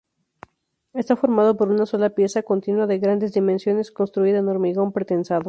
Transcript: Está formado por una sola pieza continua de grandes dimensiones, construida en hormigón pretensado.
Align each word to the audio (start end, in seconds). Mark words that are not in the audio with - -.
Está 0.95 1.15
formado 1.15 1.55
por 1.57 1.69
una 1.69 1.85
sola 1.85 2.09
pieza 2.09 2.41
continua 2.41 2.87
de 2.87 2.97
grandes 2.97 3.33
dimensiones, 3.33 3.91
construida 3.91 4.39
en 4.39 4.47
hormigón 4.49 4.91
pretensado. 4.93 5.39